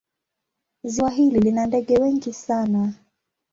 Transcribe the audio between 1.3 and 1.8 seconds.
lina